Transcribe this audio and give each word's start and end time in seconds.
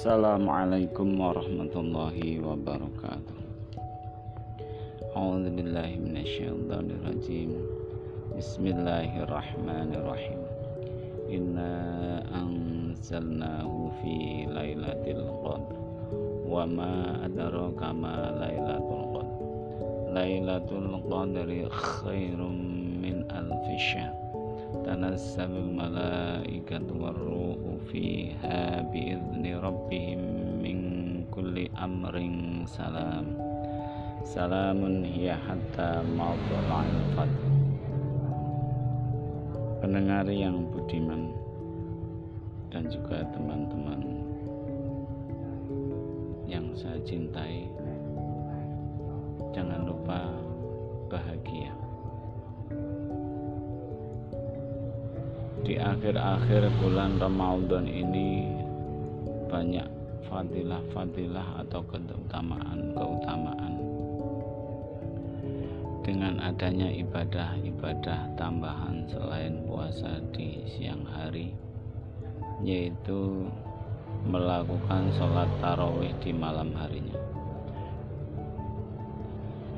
Assalamualaikum 0.00 1.20
warahmatullahi 1.20 2.40
wabarakatuh. 2.40 3.36
A'udzu 5.12 5.52
billahi 5.52 6.00
minasyaitonir 6.00 7.04
rajim. 7.04 7.52
Bismillahirrahmanirrahim. 8.32 10.40
Inna 11.28 12.24
anzalnahu 12.32 13.92
fi 14.00 14.48
lailatul 14.48 15.36
qadr. 15.44 15.76
Wa 16.48 16.64
ma 16.64 17.20
adraka 17.20 17.92
ma 17.92 18.40
lailatul 18.40 19.04
qadr. 19.04 19.36
Lailatul 20.16 20.96
qadri 21.12 21.68
khairum 21.68 22.56
min 23.04 23.28
alfi 23.28 23.76
syahr. 23.76 24.16
Tanazzalul 24.80 25.76
malaikatu 25.76 26.96
warruhu 26.96 27.69
fiha 27.88 28.84
biizni 28.92 29.56
rabbihim 29.56 30.22
min 30.60 30.78
kulli 31.32 31.72
amrin 31.78 32.68
salam. 32.68 33.32
Salamun 34.20 35.00
hiya 35.00 35.40
hatta 35.40 36.04
matla'il 36.12 37.00
fajr. 37.16 37.42
Pendengar 39.80 40.28
yang 40.28 40.68
budiman 40.68 41.32
dan 42.68 42.84
juga 42.92 43.24
teman-teman 43.32 44.04
yang 46.44 46.70
saya 46.76 47.00
cintai, 47.02 47.64
jangan 49.56 49.88
lupa 49.88 50.30
bahagia. 51.08 51.89
Di 55.60 55.76
akhir-akhir 55.76 56.72
bulan 56.80 57.20
Ramadan 57.20 57.84
ini 57.84 58.48
banyak 59.50 59.84
fadilah-fadilah 60.30 61.66
atau 61.66 61.84
keutamaan-keutamaan. 61.84 63.74
Dengan 66.00 66.40
adanya 66.40 66.88
ibadah-ibadah 66.88 68.40
tambahan 68.40 69.04
selain 69.12 69.60
puasa 69.68 70.24
di 70.32 70.64
siang 70.64 71.04
hari 71.04 71.52
yaitu 72.64 73.44
melakukan 74.28 75.12
sholat 75.16 75.48
tarawih 75.60 76.12
di 76.24 76.32
malam 76.32 76.72
harinya. 76.76 77.20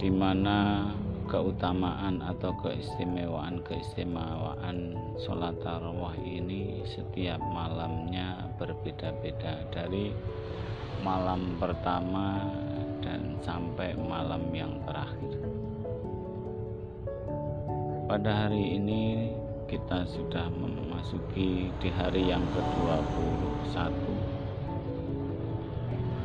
Di 0.00 0.08
mana 0.08 0.88
keutamaan 1.30 2.18
atau 2.26 2.50
keistimewaan-keistimewaan 2.58 4.98
sholat 5.22 5.54
tarawih 5.62 6.18
ini 6.18 6.82
setiap 6.82 7.38
malamnya 7.38 8.50
berbeda-beda. 8.58 9.62
Dari 9.70 10.10
malam 11.06 11.54
pertama 11.62 12.50
dan 12.98 13.38
sampai 13.46 13.94
malam 13.94 14.42
yang 14.50 14.74
terakhir. 14.82 15.38
Pada 18.10 18.50
hari 18.50 18.82
ini 18.82 19.30
kita 19.70 20.02
sudah 20.10 20.50
memasuki 20.50 21.70
di 21.78 21.88
hari 21.94 22.26
yang 22.26 22.42
ke-21 22.50 24.10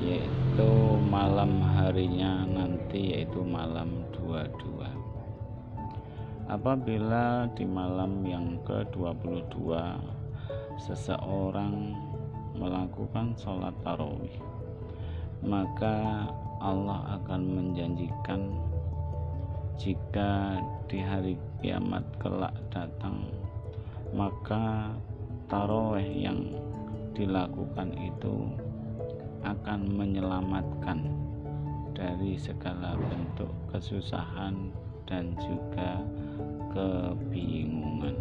yaitu 0.00 0.49
malam 1.10 1.62
harinya 1.62 2.42
nanti 2.42 3.14
yaitu 3.14 3.42
malam 3.46 4.02
22 4.18 4.82
apabila 6.50 7.46
di 7.54 7.62
malam 7.62 8.26
yang 8.26 8.58
ke-22 8.66 9.70
seseorang 10.78 11.94
melakukan 12.58 13.38
sholat 13.38 13.70
tarawih 13.86 14.36
maka 15.46 16.26
Allah 16.58 17.20
akan 17.22 17.42
menjanjikan 17.46 18.54
jika 19.78 20.60
di 20.90 20.98
hari 20.98 21.34
kiamat 21.62 22.02
kelak 22.18 22.54
datang 22.74 23.30
maka 24.12 24.94
taraweh 25.46 26.06
yang 26.06 26.52
dilakukan 27.14 27.94
itu 27.98 28.69
akan 29.46 29.80
menyelamatkan 29.96 31.06
dari 31.96 32.40
segala 32.40 32.96
bentuk 32.96 33.50
kesusahan 33.72 34.72
dan 35.08 35.36
juga 35.42 36.00
kebingungan. 36.72 38.16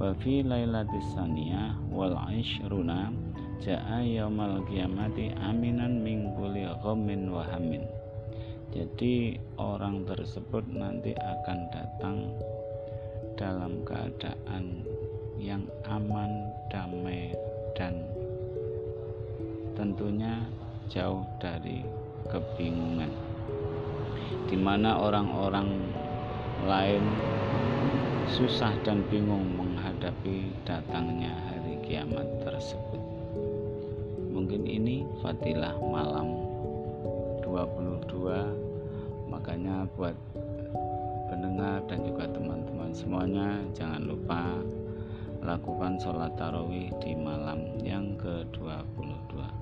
Wa 0.00 0.16
fi 0.20 0.44
lailatis 0.44 1.06
saniyah 1.12 1.76
wal 1.92 2.16
ishruna 2.32 3.12
ja'a 3.60 4.00
yaumal 4.00 4.64
qiyamati 4.64 5.36
aminan 5.36 6.00
min 6.00 6.32
kulli 6.36 6.64
ghammin 6.80 7.28
wa 7.28 7.44
hamin 7.44 7.84
jadi 8.70 9.34
orang 9.58 10.06
tersebut 10.06 10.62
nanti 10.70 11.10
akan 11.18 11.58
datang 11.74 12.18
dalam 13.34 13.82
keadaan 13.82 14.86
yang 15.42 15.66
aman, 15.90 16.54
damai 16.70 17.34
dan 17.74 18.06
tentunya 19.80 20.44
jauh 20.92 21.24
dari 21.40 21.80
kebingungan. 22.28 23.08
Di 24.44 24.52
mana 24.60 25.00
orang-orang 25.00 25.72
lain 26.68 27.00
susah 28.28 28.76
dan 28.84 29.00
bingung 29.08 29.56
menghadapi 29.56 30.52
datangnya 30.68 31.32
hari 31.48 31.80
kiamat 31.80 32.28
tersebut. 32.44 33.00
Mungkin 34.28 34.68
ini 34.68 35.08
fadilah 35.24 35.72
malam 35.80 36.44
22 37.40 39.32
makanya 39.32 39.88
buat 39.96 40.12
pendengar 41.32 41.80
dan 41.88 42.04
juga 42.04 42.28
teman-teman 42.28 42.92
semuanya 42.92 43.64
jangan 43.72 44.04
lupa 44.04 44.60
lakukan 45.40 45.96
sholat 45.96 46.36
tarawih 46.36 46.92
di 47.00 47.16
malam 47.16 47.80
yang 47.80 48.12
ke-22 48.20 49.59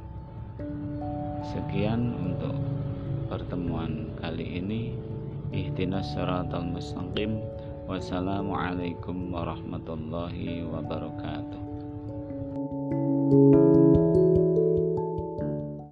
sekian 1.49 2.15
untuk 2.19 2.57
pertemuan 3.31 4.13
kali 4.19 4.63
ini. 4.63 4.95
Ihdinas 5.49 6.13
siratal 6.13 6.67
mustaqim. 6.69 7.41
Wassalamualaikum 7.89 9.33
warahmatullahi 9.33 10.61
wabarakatuh 10.69 11.58